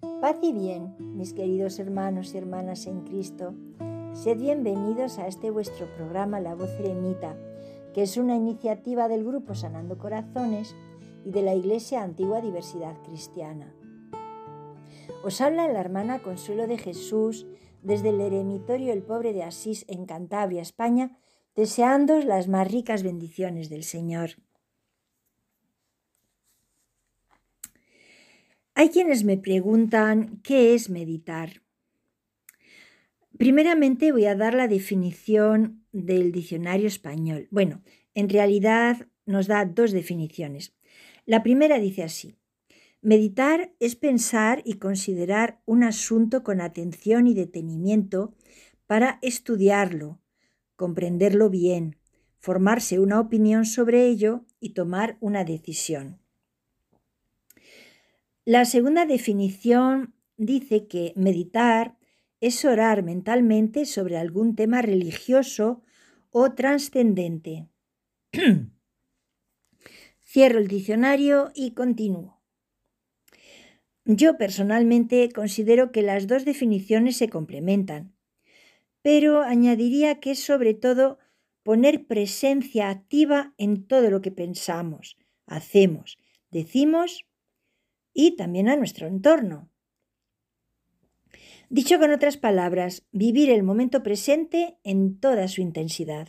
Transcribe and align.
Paz 0.00 0.36
y 0.42 0.52
bien, 0.52 0.94
mis 0.98 1.34
queridos 1.34 1.78
hermanos 1.78 2.34
y 2.34 2.38
hermanas 2.38 2.86
en 2.86 3.02
Cristo. 3.02 3.54
Sed 4.14 4.38
bienvenidos 4.38 5.18
a 5.18 5.26
este 5.26 5.50
vuestro 5.50 5.86
programa 5.94 6.40
La 6.40 6.54
Voz 6.54 6.70
Eremita, 6.80 7.36
que 7.92 8.02
es 8.02 8.16
una 8.16 8.34
iniciativa 8.34 9.08
del 9.08 9.24
Grupo 9.24 9.54
Sanando 9.54 9.98
Corazones 9.98 10.74
y 11.26 11.30
de 11.32 11.42
la 11.42 11.54
Iglesia 11.54 12.02
Antigua 12.02 12.40
Diversidad 12.40 12.96
Cristiana. 13.02 13.74
Os 15.22 15.40
habla 15.42 15.68
la 15.68 15.80
hermana 15.80 16.22
Consuelo 16.22 16.66
de 16.66 16.78
Jesús 16.78 17.46
desde 17.82 18.08
el 18.08 18.22
eremitorio 18.22 18.94
El 18.94 19.02
Pobre 19.02 19.34
de 19.34 19.42
Asís 19.42 19.84
en 19.86 20.06
Cantabria, 20.06 20.62
España, 20.62 21.18
deseándoos 21.54 22.24
las 22.24 22.48
más 22.48 22.70
ricas 22.70 23.02
bendiciones 23.02 23.68
del 23.68 23.84
Señor. 23.84 24.30
Hay 28.80 28.88
quienes 28.88 29.24
me 29.24 29.36
preguntan 29.36 30.40
qué 30.42 30.72
es 30.72 30.88
meditar. 30.88 31.60
Primeramente 33.36 34.10
voy 34.10 34.24
a 34.24 34.34
dar 34.34 34.54
la 34.54 34.68
definición 34.68 35.84
del 35.92 36.32
diccionario 36.32 36.86
español. 36.86 37.46
Bueno, 37.50 37.82
en 38.14 38.30
realidad 38.30 39.06
nos 39.26 39.48
da 39.48 39.66
dos 39.66 39.92
definiciones. 39.92 40.72
La 41.26 41.42
primera 41.42 41.78
dice 41.78 42.04
así. 42.04 42.38
Meditar 43.02 43.70
es 43.80 43.96
pensar 43.96 44.62
y 44.64 44.78
considerar 44.78 45.60
un 45.66 45.84
asunto 45.84 46.42
con 46.42 46.62
atención 46.62 47.26
y 47.26 47.34
detenimiento 47.34 48.34
para 48.86 49.18
estudiarlo, 49.20 50.22
comprenderlo 50.76 51.50
bien, 51.50 51.98
formarse 52.38 52.98
una 52.98 53.20
opinión 53.20 53.66
sobre 53.66 54.06
ello 54.06 54.46
y 54.58 54.70
tomar 54.70 55.18
una 55.20 55.44
decisión. 55.44 56.19
La 58.50 58.64
segunda 58.64 59.06
definición 59.06 60.12
dice 60.36 60.88
que 60.88 61.12
meditar 61.14 61.96
es 62.40 62.64
orar 62.64 63.04
mentalmente 63.04 63.84
sobre 63.84 64.18
algún 64.18 64.56
tema 64.56 64.82
religioso 64.82 65.84
o 66.30 66.50
trascendente. 66.50 67.68
Cierro 70.24 70.58
el 70.58 70.66
diccionario 70.66 71.52
y 71.54 71.74
continúo. 71.74 72.42
Yo 74.04 74.36
personalmente 74.36 75.30
considero 75.32 75.92
que 75.92 76.02
las 76.02 76.26
dos 76.26 76.44
definiciones 76.44 77.18
se 77.18 77.28
complementan, 77.28 78.16
pero 79.00 79.42
añadiría 79.42 80.18
que 80.18 80.32
es 80.32 80.40
sobre 80.40 80.74
todo 80.74 81.20
poner 81.62 82.04
presencia 82.08 82.90
activa 82.90 83.54
en 83.58 83.86
todo 83.86 84.10
lo 84.10 84.20
que 84.20 84.32
pensamos, 84.32 85.16
hacemos, 85.46 86.18
decimos 86.50 87.29
y 88.12 88.36
también 88.36 88.68
a 88.68 88.76
nuestro 88.76 89.06
entorno. 89.06 89.68
Dicho 91.68 91.98
con 92.00 92.10
otras 92.10 92.36
palabras, 92.36 93.06
vivir 93.12 93.50
el 93.50 93.62
momento 93.62 94.02
presente 94.02 94.78
en 94.82 95.20
toda 95.20 95.46
su 95.46 95.60
intensidad. 95.60 96.28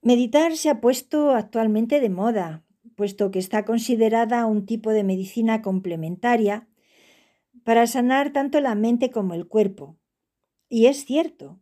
Meditar 0.00 0.56
se 0.56 0.70
ha 0.70 0.80
puesto 0.80 1.32
actualmente 1.32 2.00
de 2.00 2.08
moda, 2.08 2.64
puesto 2.94 3.30
que 3.30 3.38
está 3.38 3.64
considerada 3.64 4.46
un 4.46 4.64
tipo 4.64 4.90
de 4.90 5.04
medicina 5.04 5.60
complementaria 5.60 6.66
para 7.64 7.86
sanar 7.86 8.32
tanto 8.32 8.60
la 8.60 8.74
mente 8.74 9.10
como 9.10 9.34
el 9.34 9.48
cuerpo. 9.48 9.98
Y 10.68 10.86
es 10.86 11.04
cierto, 11.04 11.60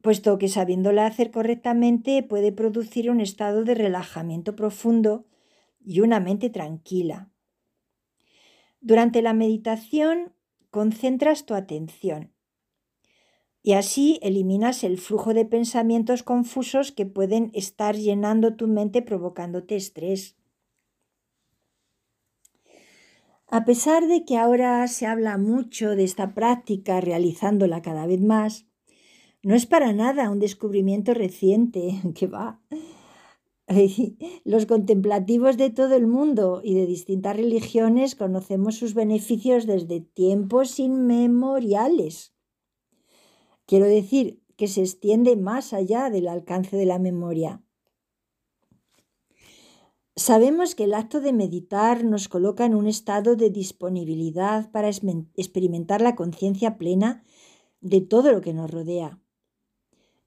puesto 0.00 0.38
que 0.38 0.48
sabiéndola 0.48 1.06
hacer 1.06 1.30
correctamente 1.30 2.22
puede 2.22 2.52
producir 2.52 3.10
un 3.10 3.20
estado 3.20 3.64
de 3.64 3.74
relajamiento 3.74 4.56
profundo 4.56 5.26
y 5.90 6.02
una 6.02 6.20
mente 6.20 6.50
tranquila. 6.50 7.32
Durante 8.80 9.22
la 9.22 9.32
meditación 9.32 10.32
concentras 10.70 11.46
tu 11.46 11.54
atención 11.54 12.32
y 13.60 13.72
así 13.72 14.20
eliminas 14.22 14.84
el 14.84 14.98
flujo 14.98 15.34
de 15.34 15.44
pensamientos 15.44 16.22
confusos 16.22 16.92
que 16.92 17.06
pueden 17.06 17.50
estar 17.54 17.96
llenando 17.96 18.54
tu 18.54 18.68
mente 18.68 19.02
provocándote 19.02 19.74
estrés. 19.74 20.36
A 23.48 23.64
pesar 23.64 24.06
de 24.06 24.24
que 24.24 24.38
ahora 24.38 24.86
se 24.86 25.06
habla 25.06 25.38
mucho 25.38 25.96
de 25.96 26.04
esta 26.04 26.34
práctica 26.34 27.00
realizándola 27.00 27.82
cada 27.82 28.06
vez 28.06 28.20
más, 28.20 28.64
no 29.42 29.56
es 29.56 29.66
para 29.66 29.92
nada 29.92 30.30
un 30.30 30.38
descubrimiento 30.38 31.14
reciente 31.14 32.00
que 32.14 32.28
va. 32.28 32.60
Los 34.44 34.66
contemplativos 34.66 35.56
de 35.56 35.70
todo 35.70 35.94
el 35.94 36.06
mundo 36.06 36.60
y 36.64 36.74
de 36.74 36.86
distintas 36.86 37.36
religiones 37.36 38.14
conocemos 38.16 38.76
sus 38.76 38.94
beneficios 38.94 39.66
desde 39.66 40.00
tiempos 40.00 40.80
inmemoriales. 40.80 42.34
Quiero 43.66 43.86
decir 43.86 44.42
que 44.56 44.66
se 44.66 44.82
extiende 44.82 45.36
más 45.36 45.72
allá 45.72 46.10
del 46.10 46.26
alcance 46.26 46.76
de 46.76 46.86
la 46.86 46.98
memoria. 46.98 47.62
Sabemos 50.16 50.74
que 50.74 50.84
el 50.84 50.94
acto 50.94 51.20
de 51.20 51.32
meditar 51.32 52.04
nos 52.04 52.28
coloca 52.28 52.66
en 52.66 52.74
un 52.74 52.88
estado 52.88 53.36
de 53.36 53.50
disponibilidad 53.50 54.70
para 54.72 54.88
experimentar 54.88 56.02
la 56.02 56.16
conciencia 56.16 56.76
plena 56.76 57.22
de 57.80 58.00
todo 58.00 58.32
lo 58.32 58.40
que 58.40 58.52
nos 58.52 58.70
rodea 58.70 59.20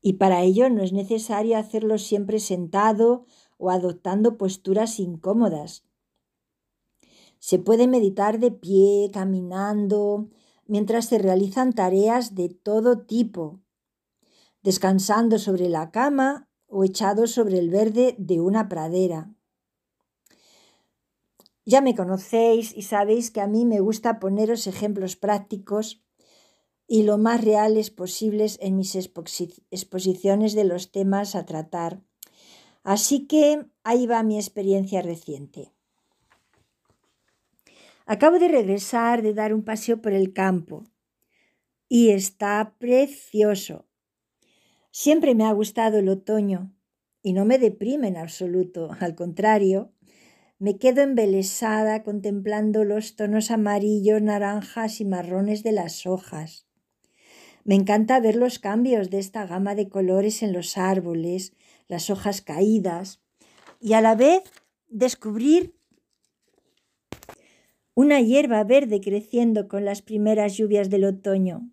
y 0.05 0.13
para 0.13 0.41
ello 0.41 0.69
no 0.69 0.83
es 0.83 0.91
necesario 0.91 1.57
hacerlo 1.57 1.97
siempre 1.97 2.39
sentado 2.39 3.25
o 3.57 3.71
adoptando 3.71 4.37
posturas 4.37 4.99
incómodas. 4.99 5.85
Se 7.39 7.57
puede 7.57 7.87
meditar 7.87 8.39
de 8.39 8.51
pie, 8.51 9.09
caminando, 9.13 10.29
mientras 10.67 11.05
se 11.05 11.19
realizan 11.19 11.71
tareas 11.71 12.35
de 12.35 12.49
todo 12.49 13.05
tipo, 13.05 13.61
descansando 14.61 15.39
sobre 15.39 15.69
la 15.69 15.89
cama 15.91 16.49
o 16.67 16.83
echado 16.83 17.25
sobre 17.25 17.57
el 17.57 17.69
verde 17.69 18.15
de 18.19 18.41
una 18.41 18.67
pradera. 18.67 19.33
Ya 21.65 21.79
me 21.79 21.95
conocéis 21.95 22.75
y 22.75 22.81
sabéis 22.81 23.31
que 23.31 23.39
a 23.39 23.47
mí 23.47 23.63
me 23.63 23.79
gusta 23.79 24.19
poneros 24.19 24.67
ejemplos 24.67 25.15
prácticos 25.15 26.02
y 26.87 27.03
lo 27.03 27.17
más 27.17 27.43
reales 27.43 27.89
posibles 27.89 28.57
en 28.61 28.77
mis 28.77 28.95
exposiciones 28.95 30.53
de 30.53 30.63
los 30.63 30.91
temas 30.91 31.35
a 31.35 31.45
tratar. 31.45 32.01
Así 32.83 33.27
que 33.27 33.65
ahí 33.83 34.05
va 34.07 34.23
mi 34.23 34.37
experiencia 34.37 35.01
reciente. 35.01 35.71
Acabo 38.05 38.37
de 38.37 38.49
regresar 38.49 39.21
de 39.21 39.33
dar 39.33 39.53
un 39.53 39.63
paseo 39.63 40.01
por 40.01 40.11
el 40.11 40.33
campo 40.33 40.83
y 41.87 42.09
está 42.09 42.75
precioso. 42.77 43.85
Siempre 44.91 45.35
me 45.35 45.45
ha 45.45 45.53
gustado 45.53 45.99
el 45.99 46.09
otoño 46.09 46.73
y 47.21 47.31
no 47.33 47.45
me 47.45 47.57
deprime 47.57 48.09
en 48.09 48.17
absoluto, 48.17 48.89
al 48.99 49.15
contrario, 49.15 49.93
me 50.59 50.77
quedo 50.77 51.01
embelesada 51.01 52.03
contemplando 52.03 52.83
los 52.83 53.15
tonos 53.15 53.51
amarillos, 53.51 54.21
naranjas 54.21 55.01
y 55.01 55.05
marrones 55.05 55.63
de 55.63 55.71
las 55.71 56.05
hojas. 56.05 56.67
Me 57.65 57.75
encanta 57.75 58.19
ver 58.19 58.35
los 58.35 58.59
cambios 58.59 59.09
de 59.09 59.19
esta 59.19 59.45
gama 59.45 59.73
de 59.75 59.87
colores 59.87 60.43
en 60.43 60.51
los 60.51 60.77
árboles, 60.77 61.53
las 61.87 62.09
hojas 62.09 62.41
caídas 62.41 63.21
y 63.79 63.93
a 63.93 64.01
la 64.01 64.15
vez 64.15 64.43
descubrir 64.89 65.75
una 67.95 68.21
hierba 68.21 68.63
verde 68.63 68.99
creciendo 68.99 69.67
con 69.67 69.85
las 69.85 70.01
primeras 70.01 70.57
lluvias 70.57 70.89
del 70.89 71.05
otoño. 71.05 71.69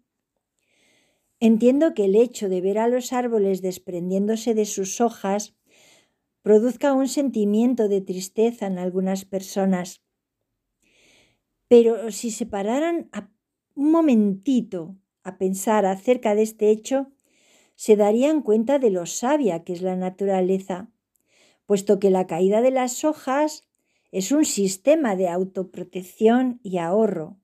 Entiendo 1.40 1.94
que 1.94 2.04
el 2.04 2.14
hecho 2.14 2.48
de 2.48 2.60
ver 2.60 2.78
a 2.78 2.86
los 2.86 3.12
árboles 3.12 3.62
desprendiéndose 3.62 4.54
de 4.54 4.66
sus 4.66 5.00
hojas 5.00 5.56
produzca 6.42 6.92
un 6.92 7.08
sentimiento 7.08 7.88
de 7.88 8.00
tristeza 8.00 8.66
en 8.66 8.78
algunas 8.78 9.24
personas. 9.24 10.02
Pero 11.68 12.10
si 12.10 12.30
se 12.30 12.46
pararan 12.46 13.10
un 13.74 13.90
momentito 13.90 14.96
a 15.22 15.38
pensar 15.38 15.86
acerca 15.86 16.34
de 16.34 16.42
este 16.42 16.70
hecho, 16.70 17.10
se 17.76 17.96
darían 17.96 18.42
cuenta 18.42 18.78
de 18.78 18.90
lo 18.90 19.06
sabia 19.06 19.64
que 19.64 19.72
es 19.72 19.82
la 19.82 19.96
naturaleza, 19.96 20.88
puesto 21.66 21.98
que 21.98 22.10
la 22.10 22.26
caída 22.26 22.60
de 22.60 22.70
las 22.70 23.04
hojas 23.04 23.64
es 24.12 24.32
un 24.32 24.44
sistema 24.44 25.16
de 25.16 25.28
autoprotección 25.28 26.60
y 26.62 26.78
ahorro, 26.78 27.38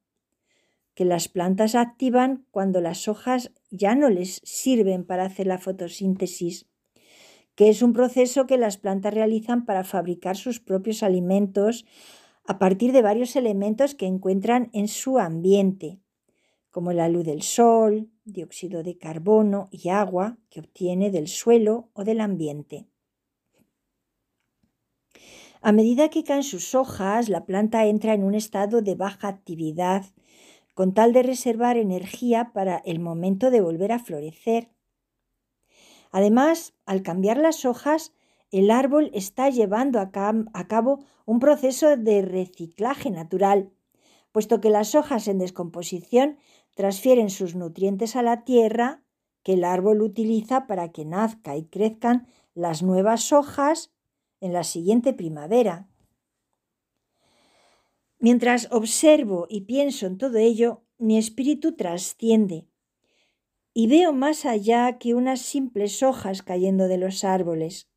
que 0.95 1.05
las 1.05 1.29
plantas 1.29 1.75
activan 1.75 2.45
cuando 2.51 2.81
las 2.81 3.07
hojas 3.09 3.53
ya 3.71 3.95
no 3.95 4.09
les 4.09 4.41
sirven 4.45 5.05
para 5.05 5.25
hacer 5.25 5.47
la 5.47 5.59
fotosíntesis, 5.59 6.67
que 7.55 7.69
es 7.69 7.83
un 7.83 7.93
proceso 7.93 8.47
que 8.47 8.59
las 8.59 8.79
plantas 8.79 9.15
realizan 9.15 9.65
para 9.65 9.85
fabricar 9.85 10.37
sus 10.37 10.61
propios 10.61 11.03
alimentos 11.03 11.87
a 12.47 12.59
partir 12.59 12.93
de 12.93 13.03
varios 13.03 13.37
elementos 13.37 13.95
que 13.95 14.07
encuentran 14.07 14.71
en 14.73 14.89
su 14.89 15.19
ambiente 15.19 16.01
como 16.77 16.93
la 16.93 17.09
luz 17.09 17.25
del 17.25 17.41
sol, 17.41 18.11
dióxido 18.27 18.83
de 18.83 18.99
carbono 18.99 19.71
y 19.71 19.89
agua 19.89 20.37
que 20.51 20.61
obtiene 20.61 21.11
del 21.11 21.27
suelo 21.27 21.89
o 21.95 22.05
del 22.05 22.21
ambiente. 22.21 22.87
A 25.63 25.73
medida 25.73 26.11
que 26.11 26.23
caen 26.23 26.43
sus 26.43 26.75
hojas, 26.75 27.31
la 27.31 27.47
planta 27.47 27.87
entra 27.87 28.13
en 28.13 28.23
un 28.23 28.35
estado 28.35 28.83
de 28.83 28.95
baja 28.95 29.29
actividad, 29.29 30.05
con 30.75 30.93
tal 30.93 31.15
de 31.15 31.23
reservar 31.23 31.79
energía 31.79 32.51
para 32.53 32.77
el 32.85 33.01
momento 33.01 33.51
de 33.51 33.63
volver 33.63 33.91
a 33.91 33.99
florecer. 33.99 34.69
Además, 36.11 36.75
al 36.85 37.03
cambiar 37.03 37.39
las 37.39 37.65
hojas, 37.65 38.13
el 38.51 38.71
árbol 38.71 39.11
está 39.15 39.49
llevando 39.49 39.99
a, 39.99 40.11
cabo 40.11 40.99
un 41.25 41.41
proceso 41.41 41.97
de 41.97 42.21
reciclaje 42.21 43.11
natural, 43.11 43.71
puesto 44.31 44.61
que 44.61 44.69
las 44.69 44.95
hojas 44.95 45.29
en 45.29 45.39
descomposición 45.39 46.37
transfieren 46.77 47.31
sus 47.31 47.57
nutrientes 47.57 48.17
a 48.17 48.23
la 48.23 48.45
tierra 48.45 49.03
que 49.43 49.55
el 49.55 49.65
árbol 49.65 50.03
utiliza 50.03 50.67
para 50.67 50.93
que 50.93 51.07
nazca 51.07 51.57
y 51.57 51.65
crezcan 51.65 52.29
las 52.55 52.83
nuevas 52.83 53.33
hojas 53.33 53.93
en 54.41 54.53
la 54.53 54.63
siguiente 54.63 55.15
primavera. 55.15 55.89
Mientras 58.19 58.69
observo 58.71 59.47
y 59.49 59.63
pienso 59.63 60.07
en 60.07 60.19
todo 60.19 60.37
ello, 60.37 60.83
mi 60.99 61.17
espíritu 61.17 61.77
trasciende 61.77 62.67
y 63.73 63.87
veo 63.87 64.13
más 64.13 64.45
allá 64.45 64.99
que 64.99 65.15
unas 65.15 65.41
simples 65.41 66.03
hojas 66.03 66.43
cayendo 66.43 66.89
de 66.89 66.99
los 66.99 67.25
árboles. 67.25 67.89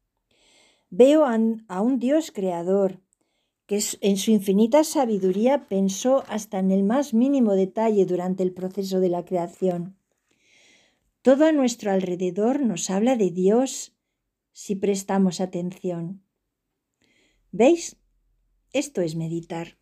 Veo 0.89 1.25
a 1.25 1.81
un 1.81 1.99
Dios 1.99 2.31
creador 2.31 3.01
que 3.69 3.79
en 4.01 4.17
su 4.17 4.31
infinita 4.31 4.83
sabiduría 4.83 5.67
pensó 5.67 6.23
hasta 6.27 6.57
en 6.57 6.71
el 6.71 6.81
más 6.81 7.13
mínimo 7.13 7.53
detalle 7.53 8.07
durante 8.07 8.41
el 8.41 8.51
proceso 8.51 8.99
de 8.99 9.09
la 9.09 9.25
creación. 9.25 9.95
Todo 11.21 11.45
a 11.45 11.51
nuestro 11.51 11.91
alrededor 11.91 12.61
nos 12.61 12.89
habla 12.89 13.15
de 13.15 13.29
Dios 13.29 13.95
si 14.53 14.73
prestamos 14.73 15.39
atención. 15.39 16.23
¿Veis? 17.51 17.97
Esto 18.73 19.01
es 19.01 19.15
meditar. 19.15 19.77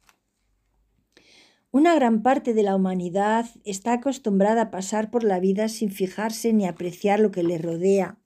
Una 1.71 1.95
gran 1.95 2.23
parte 2.23 2.53
de 2.53 2.63
la 2.63 2.75
humanidad 2.75 3.49
está 3.63 3.93
acostumbrada 3.93 4.63
a 4.63 4.69
pasar 4.69 5.09
por 5.09 5.23
la 5.23 5.39
vida 5.39 5.69
sin 5.69 5.91
fijarse 5.91 6.51
ni 6.51 6.67
apreciar 6.67 7.21
lo 7.21 7.31
que 7.31 7.43
le 7.43 7.57
rodea. 7.57 8.19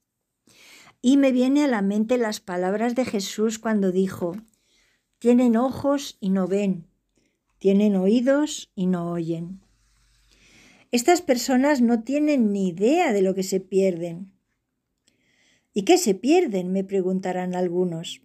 Y 1.03 1.17
me 1.17 1.31
viene 1.31 1.63
a 1.63 1.67
la 1.67 1.83
mente 1.83 2.17
las 2.17 2.39
palabras 2.39 2.95
de 2.95 3.05
Jesús 3.05 3.59
cuando 3.59 3.91
dijo, 3.91 4.33
tienen 5.21 5.55
ojos 5.55 6.17
y 6.19 6.31
no 6.31 6.47
ven, 6.47 6.87
tienen 7.59 7.95
oídos 7.95 8.71
y 8.73 8.87
no 8.87 9.11
oyen. 9.11 9.61
Estas 10.89 11.21
personas 11.21 11.79
no 11.79 12.01
tienen 12.03 12.51
ni 12.51 12.69
idea 12.69 13.13
de 13.13 13.21
lo 13.21 13.35
que 13.35 13.43
se 13.43 13.59
pierden. 13.59 14.33
¿Y 15.73 15.83
qué 15.83 15.99
se 15.99 16.15
pierden? 16.15 16.71
me 16.71 16.83
preguntarán 16.83 17.55
algunos 17.55 18.21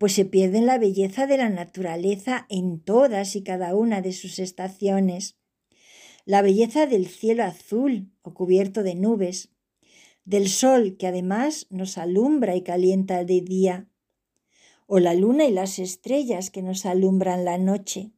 pues 0.00 0.14
se 0.14 0.24
pierde 0.24 0.62
la 0.62 0.78
belleza 0.78 1.26
de 1.26 1.36
la 1.36 1.50
naturaleza 1.50 2.46
en 2.48 2.80
todas 2.80 3.36
y 3.36 3.42
cada 3.42 3.74
una 3.74 4.00
de 4.00 4.14
sus 4.14 4.38
estaciones. 4.38 5.36
La 6.24 6.40
belleza 6.40 6.86
del 6.86 7.06
cielo 7.06 7.44
azul 7.44 8.10
o 8.22 8.32
cubierto 8.32 8.82
de 8.82 8.94
nubes, 8.94 9.50
del 10.24 10.48
sol 10.48 10.96
que 10.96 11.06
además 11.06 11.66
nos 11.68 11.98
alumbra 11.98 12.56
y 12.56 12.62
calienta 12.62 13.26
de 13.26 13.42
día, 13.42 13.89
o 14.92 14.98
la 14.98 15.14
luna 15.14 15.44
y 15.44 15.52
las 15.52 15.78
estrellas 15.78 16.50
que 16.50 16.62
nos 16.62 16.84
alumbran 16.84 17.44
la 17.44 17.58
noche, 17.58 18.10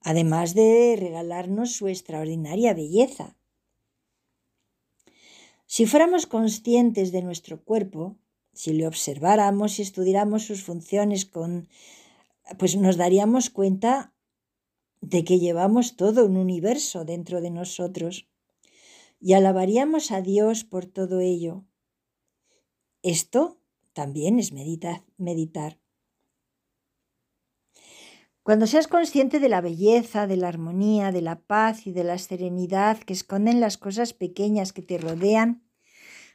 además 0.00 0.52
de 0.52 0.96
regalarnos 0.98 1.74
su 1.76 1.86
extraordinaria 1.86 2.74
belleza. 2.74 3.36
Si 5.66 5.86
fuéramos 5.86 6.26
conscientes 6.26 7.12
de 7.12 7.22
nuestro 7.22 7.62
cuerpo, 7.62 8.18
si 8.52 8.72
le 8.72 8.84
observáramos 8.84 9.78
y 9.78 9.82
estudiáramos 9.82 10.42
sus 10.42 10.64
funciones 10.64 11.24
con 11.24 11.68
pues 12.58 12.74
nos 12.74 12.96
daríamos 12.96 13.48
cuenta 13.48 14.12
de 15.00 15.22
que 15.22 15.38
llevamos 15.38 15.94
todo 15.94 16.26
un 16.26 16.36
universo 16.36 17.04
dentro 17.04 17.40
de 17.40 17.50
nosotros 17.50 18.28
y 19.20 19.34
alabaríamos 19.34 20.10
a 20.10 20.20
Dios 20.20 20.64
por 20.64 20.86
todo 20.86 21.20
ello. 21.20 21.64
Esto 23.02 23.59
también 24.00 24.38
es 24.38 24.54
meditar. 24.54 25.78
Cuando 28.42 28.66
seas 28.66 28.88
consciente 28.88 29.40
de 29.40 29.50
la 29.50 29.60
belleza, 29.60 30.26
de 30.26 30.38
la 30.38 30.48
armonía, 30.48 31.12
de 31.12 31.20
la 31.20 31.40
paz 31.40 31.86
y 31.86 31.92
de 31.92 32.02
la 32.02 32.16
serenidad 32.16 32.96
que 32.96 33.12
esconden 33.12 33.60
las 33.60 33.76
cosas 33.76 34.14
pequeñas 34.14 34.72
que 34.72 34.80
te 34.80 34.96
rodean, 34.96 35.62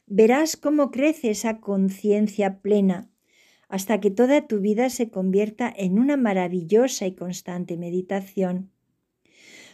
verás 0.06 0.58
cómo 0.58 0.92
crece 0.92 1.32
esa 1.32 1.60
conciencia 1.60 2.62
plena 2.62 3.10
hasta 3.68 4.00
que 4.00 4.12
toda 4.12 4.46
tu 4.46 4.60
vida 4.60 4.92
se 4.92 5.10
convierta 5.10 5.74
en 5.76 5.98
una 5.98 6.18
maravillosa 6.18 7.08
y 7.08 7.16
constante 7.16 7.78
meditación. 7.78 8.70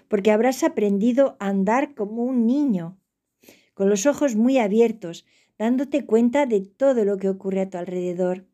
Porque 0.07 0.31
habrás 0.31 0.63
aprendido 0.63 1.35
a 1.41 1.49
andar 1.49 1.93
como 1.93 2.23
un 2.23 2.47
niño, 2.47 2.97
con 3.73 3.89
los 3.89 4.05
ojos 4.05 4.37
muy 4.37 4.59
abiertos, 4.59 5.25
dándote 5.61 6.07
cuenta 6.07 6.47
de 6.47 6.61
todo 6.61 7.05
lo 7.05 7.17
que 7.17 7.29
ocurre 7.29 7.61
a 7.61 7.69
tu 7.69 7.77
alrededor. 7.77 8.47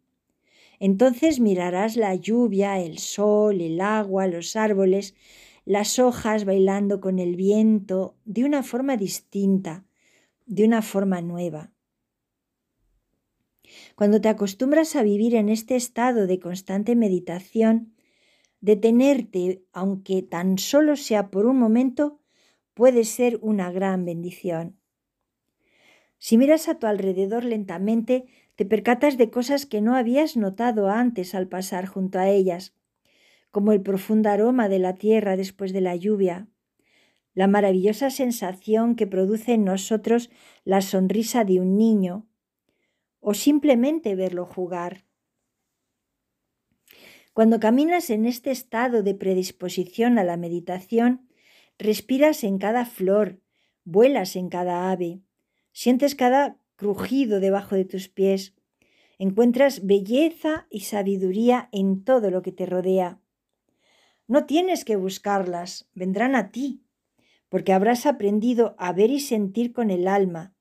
Entonces 0.78 1.40
mirarás 1.40 1.96
la 1.96 2.14
lluvia, 2.16 2.82
el 2.82 2.98
sol, 2.98 3.62
el 3.62 3.80
agua, 3.80 4.28
los 4.28 4.58
árboles, 4.58 5.16
las 5.64 6.00
hojas 6.00 6.44
bailando 6.44 7.00
con 7.00 7.20
el 7.20 7.38
viento 7.38 8.18
de 8.26 8.44
una 8.44 8.62
forma 8.62 8.98
distinta, 8.98 9.86
de 10.48 10.66
una 10.66 10.82
forma 10.82 11.22
nueva. 11.22 11.72
Cuando 13.96 14.20
te 14.20 14.28
acostumbras 14.28 14.98
a 14.98 15.04
vivir 15.04 15.34
en 15.36 15.48
este 15.48 15.78
estado 15.78 16.28
de 16.28 16.42
constante 16.42 16.94
meditación, 16.98 17.96
detenerte, 18.60 19.64
aunque 19.72 20.24
tan 20.24 20.58
solo 20.58 20.98
sea 20.98 21.32
por 21.32 21.46
un 21.46 21.58
momento, 21.58 22.20
puede 22.74 23.06
ser 23.06 23.40
una 23.42 23.72
gran 23.72 24.04
bendición. 24.04 24.77
Si 26.20 26.38
miras 26.38 26.68
a 26.68 26.80
tu 26.80 26.88
alrededor 26.88 27.44
lentamente, 27.44 28.26
te 28.56 28.66
percatas 28.66 29.18
de 29.18 29.30
cosas 29.30 29.66
que 29.66 29.82
no 29.82 29.96
habías 29.96 30.36
notado 30.36 30.90
antes 30.90 31.36
al 31.36 31.48
pasar 31.48 31.86
junto 31.86 32.20
a 32.20 32.30
ellas, 32.30 32.76
como 33.52 33.72
el 33.72 33.82
profundo 33.82 34.30
aroma 34.30 34.70
de 34.70 34.80
la 34.80 34.96
tierra 34.96 35.38
después 35.38 35.74
de 35.74 35.82
la 35.82 35.96
lluvia, 35.96 36.48
la 37.34 37.48
maravillosa 37.48 38.10
sensación 38.10 38.96
que 38.96 39.06
produce 39.06 39.54
en 39.54 39.64
nosotros 39.64 40.32
la 40.64 40.82
sonrisa 40.82 41.44
de 41.44 41.60
un 41.60 41.78
niño 41.78 42.28
o 43.20 43.36
simplemente 43.36 44.16
verlo 44.16 44.46
jugar. 44.46 45.06
Cuando 47.34 47.60
caminas 47.60 48.10
en 48.10 48.26
este 48.26 48.50
estado 48.50 49.04
de 49.04 49.14
predisposición 49.14 50.18
a 50.18 50.24
la 50.24 50.38
meditación, 50.38 51.30
respiras 51.78 52.44
en 52.44 52.58
cada 52.58 52.86
flor, 52.86 53.40
vuelas 53.84 54.36
en 54.36 54.50
cada 54.50 54.90
ave, 54.90 55.22
sientes 55.78 56.16
cada 56.16 56.58
crujido 56.76 57.40
debajo 57.40 57.76
de 57.76 57.86
tus 57.86 58.10
pies, 58.10 58.56
encuentras 59.20 59.86
belleza 59.86 60.66
y 60.72 60.80
sabiduría 60.80 61.70
en 61.72 62.04
todo 62.04 62.32
lo 62.32 62.42
que 62.42 62.52
te 62.52 62.66
rodea. 62.66 63.22
No 64.26 64.48
tienes 64.48 64.86
que 64.86 64.96
buscarlas, 64.96 65.88
vendrán 65.94 66.34
a 66.34 66.50
ti 66.50 66.84
porque 67.48 67.74
habrás 67.74 68.08
aprendido 68.08 68.76
a 68.80 68.92
ver 68.92 69.12
y 69.12 69.20
sentir 69.20 69.72
con 69.72 69.92
el 69.92 70.08
alma, 70.08 70.56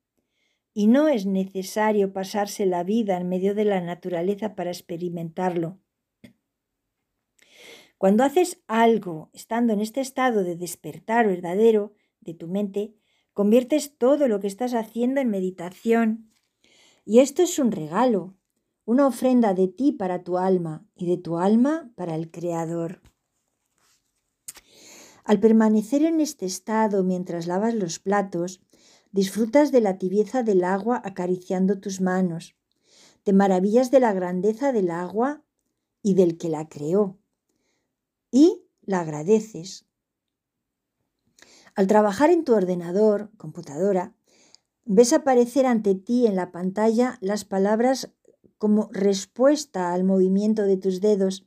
y 0.74 0.86
no 0.86 1.08
es 1.08 1.24
necesario 1.24 2.12
pasarse 2.12 2.66
la 2.66 2.84
vida 2.84 3.16
en 3.16 3.26
medio 3.26 3.54
de 3.54 3.64
la 3.64 3.80
naturaleza 3.80 4.54
para 4.54 4.70
experimentarlo. 4.70 5.80
Cuando 7.96 8.22
haces 8.22 8.62
algo 8.66 9.30
estando 9.32 9.72
en 9.72 9.80
este 9.80 10.02
estado 10.02 10.44
de 10.44 10.56
despertar 10.56 11.26
verdadero 11.26 11.94
de 12.20 12.34
tu 12.34 12.48
mente, 12.48 12.94
conviertes 13.36 13.98
todo 13.98 14.28
lo 14.28 14.40
que 14.40 14.46
estás 14.46 14.72
haciendo 14.72 15.20
en 15.20 15.28
meditación. 15.28 16.32
Y 17.04 17.18
esto 17.18 17.42
es 17.42 17.58
un 17.58 17.70
regalo, 17.70 18.34
una 18.86 19.06
ofrenda 19.06 19.52
de 19.52 19.68
ti 19.68 19.92
para 19.92 20.22
tu 20.22 20.38
alma 20.38 20.86
y 20.96 21.04
de 21.04 21.18
tu 21.18 21.36
alma 21.36 21.92
para 21.96 22.14
el 22.14 22.30
Creador. 22.30 23.02
Al 25.22 25.38
permanecer 25.38 26.02
en 26.02 26.22
este 26.22 26.46
estado 26.46 27.04
mientras 27.04 27.46
lavas 27.46 27.74
los 27.74 27.98
platos, 27.98 28.62
disfrutas 29.12 29.70
de 29.70 29.82
la 29.82 29.98
tibieza 29.98 30.42
del 30.42 30.64
agua 30.64 31.02
acariciando 31.04 31.78
tus 31.78 32.00
manos. 32.00 32.56
Te 33.22 33.34
maravillas 33.34 33.90
de 33.90 34.00
la 34.00 34.14
grandeza 34.14 34.72
del 34.72 34.90
agua 34.90 35.42
y 36.02 36.14
del 36.14 36.38
que 36.38 36.48
la 36.48 36.70
creó. 36.70 37.18
Y 38.30 38.62
la 38.80 39.00
agradeces. 39.00 39.85
Al 41.76 41.86
trabajar 41.86 42.30
en 42.30 42.42
tu 42.42 42.54
ordenador, 42.54 43.30
computadora, 43.36 44.14
ves 44.86 45.12
aparecer 45.12 45.66
ante 45.66 45.94
ti 45.94 46.26
en 46.26 46.34
la 46.34 46.50
pantalla 46.50 47.18
las 47.20 47.44
palabras 47.44 48.14
como 48.56 48.88
respuesta 48.92 49.92
al 49.92 50.02
movimiento 50.02 50.62
de 50.62 50.78
tus 50.78 51.02
dedos 51.02 51.46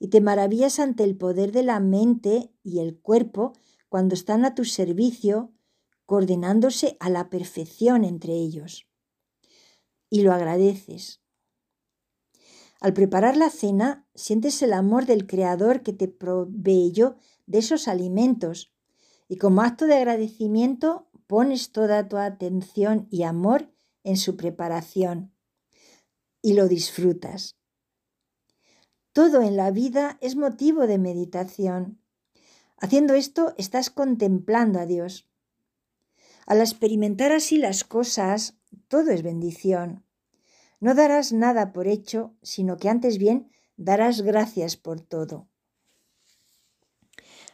y 0.00 0.08
te 0.08 0.20
maravillas 0.20 0.80
ante 0.80 1.04
el 1.04 1.16
poder 1.16 1.52
de 1.52 1.62
la 1.62 1.78
mente 1.78 2.52
y 2.64 2.80
el 2.80 2.98
cuerpo 2.98 3.52
cuando 3.88 4.14
están 4.14 4.44
a 4.44 4.56
tu 4.56 4.64
servicio, 4.64 5.52
coordinándose 6.04 6.96
a 6.98 7.08
la 7.08 7.30
perfección 7.30 8.04
entre 8.04 8.32
ellos. 8.32 8.88
Y 10.08 10.22
lo 10.22 10.32
agradeces. 10.32 11.20
Al 12.80 12.92
preparar 12.92 13.36
la 13.36 13.50
cena, 13.50 14.08
sientes 14.16 14.62
el 14.62 14.72
amor 14.72 15.06
del 15.06 15.28
Creador 15.28 15.82
que 15.82 15.92
te 15.92 16.08
proveyó 16.08 17.18
de 17.46 17.58
esos 17.58 17.86
alimentos 17.86 18.72
y 19.30 19.36
como 19.36 19.62
acto 19.62 19.86
de 19.86 19.94
agradecimiento 19.94 21.08
pones 21.28 21.70
toda 21.70 22.08
tu 22.08 22.16
atención 22.16 23.06
y 23.12 23.22
amor 23.22 23.72
en 24.02 24.16
su 24.16 24.36
preparación 24.36 25.32
y 26.42 26.54
lo 26.54 26.66
disfrutas. 26.66 27.56
Todo 29.12 29.42
en 29.42 29.56
la 29.56 29.70
vida 29.70 30.18
es 30.20 30.34
motivo 30.34 30.88
de 30.88 30.98
meditación. 30.98 32.02
Haciendo 32.76 33.14
esto 33.14 33.54
estás 33.56 33.88
contemplando 33.88 34.80
a 34.80 34.86
Dios. 34.86 35.28
Al 36.44 36.58
experimentar 36.58 37.30
así 37.30 37.56
las 37.56 37.84
cosas, 37.84 38.58
todo 38.88 39.12
es 39.12 39.22
bendición. 39.22 40.04
No 40.80 40.96
darás 40.96 41.32
nada 41.32 41.72
por 41.72 41.86
hecho, 41.86 42.34
sino 42.42 42.78
que 42.78 42.88
antes 42.88 43.16
bien 43.16 43.48
darás 43.76 44.22
gracias 44.22 44.76
por 44.76 45.00
todo. 45.00 45.49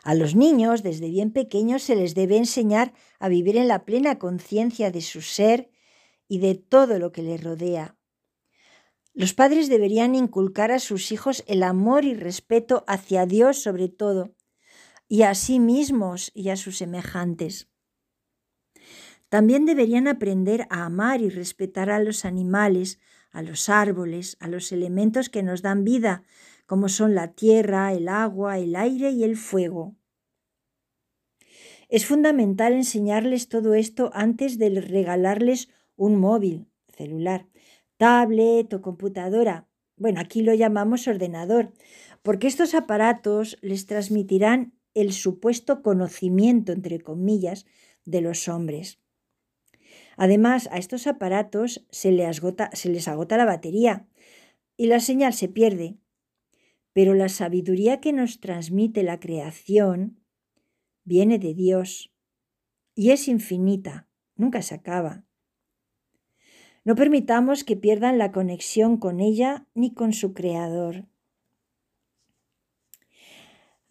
A 0.07 0.15
los 0.15 0.37
niños 0.37 0.85
desde 0.85 1.11
bien 1.11 1.33
pequeños 1.33 1.83
se 1.83 1.97
les 1.97 2.15
debe 2.15 2.37
enseñar 2.37 2.95
a 3.19 3.29
vivir 3.29 3.57
en 3.57 3.67
la 3.67 3.85
plena 3.85 4.21
conciencia 4.21 4.93
de 4.93 5.01
su 5.01 5.21
ser 5.21 5.69
y 6.29 6.39
de 6.39 6.55
todo 6.55 7.01
lo 7.01 7.11
que 7.11 7.23
les 7.23 7.43
rodea. 7.43 7.97
Los 9.15 9.35
padres 9.35 9.69
deberían 9.69 10.15
inculcar 10.15 10.71
a 10.71 10.79
sus 10.79 11.11
hijos 11.11 11.43
el 11.49 11.65
amor 11.65 12.05
y 12.05 12.15
respeto 12.15 12.85
hacia 12.87 13.27
Dios 13.27 13.61
sobre 13.61 13.89
todo, 13.89 14.37
y 15.09 15.23
a 15.23 15.35
sí 15.35 15.59
mismos 15.59 16.31
y 16.37 16.51
a 16.51 16.57
sus 16.57 16.77
semejantes. 16.77 17.69
También 19.29 19.67
deberían 19.67 20.07
aprender 20.07 20.69
a 20.71 20.85
amar 20.85 21.21
y 21.21 21.31
respetar 21.31 21.91
a 21.91 21.99
los 21.99 22.25
animales, 22.25 23.01
a 23.37 23.43
los 23.43 23.69
árboles, 23.69 24.39
a 24.41 24.49
los 24.49 24.73
elementos 24.73 25.29
que 25.29 25.43
nos 25.43 25.61
dan 25.61 25.85
vida, 25.85 26.25
como 26.65 26.89
son 26.89 27.15
la 27.15 27.33
tierra, 27.33 27.93
el 27.93 28.09
agua, 28.09 28.59
el 28.59 28.75
aire 28.75 29.11
y 29.11 29.25
el 29.25 29.37
fuego. 29.37 29.95
Es 31.91 32.07
fundamental 32.07 32.73
enseñarles 32.73 33.51
todo 33.51 33.75
esto 33.75 34.11
antes 34.15 34.57
de 34.57 34.81
regalarles 34.81 35.69
un 35.97 36.17
móvil, 36.17 36.67
celular, 36.97 37.47
tablet 37.99 38.73
o 38.73 38.81
computadora. 38.81 39.69
Bueno, 39.99 40.19
aquí 40.21 40.41
lo 40.41 40.55
llamamos 40.55 41.07
ordenador, 41.07 41.75
porque 42.23 42.47
estos 42.47 42.75
aparatos 42.75 43.59
les 43.61 43.85
transmitirán 43.85 44.73
el 44.95 45.13
supuesto 45.13 45.83
conocimiento, 45.83 46.73
entre 46.73 47.01
comillas, 47.01 47.67
de 48.07 48.23
los 48.23 48.49
hombres. 48.49 48.99
Además, 50.17 50.69
a 50.73 50.79
estos 50.79 51.07
aparatos 51.07 51.87
se 51.91 52.11
les, 52.11 52.41
agota, 53.09 53.37
la 53.37 53.45
batería 53.45 54.07
y 54.77 54.87
la 54.87 55.01
señal 55.01 55.35
se 55.35 55.49
pierde. 55.49 55.99
Pero 56.93 57.13
la 57.15 57.29
sabiduría 57.29 58.01
que 58.01 58.13
nos 58.13 58.41
transmite 58.41 59.03
la 59.03 59.21
creación 59.21 60.19
viene 61.05 61.39
de 61.39 61.53
Dios 61.53 62.13
y 62.95 63.11
es 63.11 63.29
infinita, 63.29 64.09
nunca 64.37 64.63
se 64.63 64.75
acaba. 64.75 65.25
No 66.85 66.95
permitamos 66.95 67.65
que 67.65 67.77
pierdan 67.77 68.17
la 68.17 68.33
conexión 68.33 68.97
con 68.97 69.21
ella 69.21 69.67
ni 69.75 69.93
con 69.93 70.15
su 70.15 70.33
creador. 70.33 71.05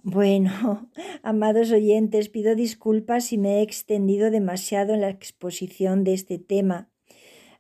Bueno, 0.07 0.91
amados 1.23 1.71
oyentes, 1.71 2.29
pido 2.29 2.53
disculpas 2.53 3.25
si 3.25 3.39
me 3.39 3.57
he 3.57 3.61
extendido 3.63 4.29
demasiado 4.29 4.93
en 4.93 5.01
la 5.01 5.09
exposición 5.09 6.03
de 6.03 6.13
este 6.13 6.37
tema, 6.37 6.91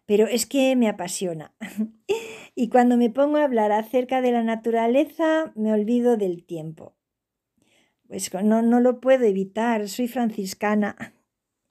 pero 0.05 0.27
es 0.27 0.45
que 0.45 0.75
me 0.75 0.87
apasiona. 0.87 1.55
Y 2.57 2.69
cuando 2.69 2.95
me 2.95 3.09
pongo 3.09 3.35
a 3.35 3.43
hablar 3.43 3.73
acerca 3.73 4.21
de 4.21 4.31
la 4.31 4.41
naturaleza, 4.41 5.51
me 5.55 5.73
olvido 5.73 6.15
del 6.15 6.45
tiempo. 6.45 6.95
Pues 8.07 8.31
no, 8.33 8.61
no 8.61 8.79
lo 8.79 9.01
puedo 9.01 9.25
evitar, 9.25 9.89
soy 9.89 10.07
franciscana. 10.07 10.95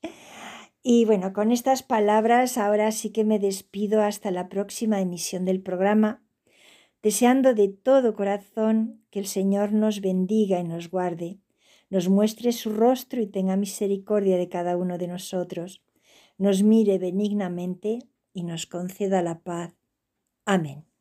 Y 0.83 1.07
bueno, 1.07 1.33
con 1.33 1.53
estas 1.53 1.83
palabras 1.83 2.59
ahora 2.59 2.93
sí 2.93 3.11
que 3.11 3.25
me 3.25 3.39
despido 3.39 4.03
hasta 4.03 4.31
la 4.31 4.51
próxima 4.51 5.01
emisión 5.01 5.47
del 5.47 5.63
programa, 5.63 6.24
deseando 7.05 7.53
de 7.53 7.69
todo 7.69 8.15
corazón 8.15 9.05
que 9.11 9.19
el 9.19 9.27
Señor 9.27 9.73
nos 9.73 10.01
bendiga 10.01 10.59
y 10.59 10.65
nos 10.65 10.89
guarde, 10.89 11.39
nos 11.91 12.09
muestre 12.09 12.51
su 12.51 12.73
rostro 12.73 13.21
y 13.21 13.27
tenga 13.27 13.57
misericordia 13.57 14.39
de 14.39 14.49
cada 14.49 14.79
uno 14.79 14.97
de 14.97 15.09
nosotros, 15.09 15.83
nos 16.39 16.63
mire 16.63 16.97
benignamente 16.99 17.99
y 18.33 18.43
nos 18.43 18.65
conceda 18.65 19.21
la 19.21 19.41
paz. 19.41 19.75
Amén. 20.47 20.94